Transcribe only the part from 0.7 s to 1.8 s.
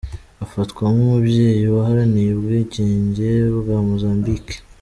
nk’umubyeyi